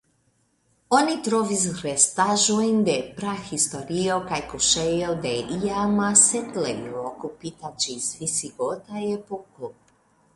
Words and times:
Oni 0.99 1.11
trovis 1.25 1.65
restaĵojn 1.87 2.79
de 2.87 2.95
prahistorio 3.19 4.15
kaj 4.31 4.39
kuŝejo 4.53 5.11
de 5.27 5.33
iama 5.57 6.07
setlejo 6.23 7.05
okupita 7.11 7.71
ĝis 7.85 8.09
visigota 8.23 9.05
epoko. 9.11 9.71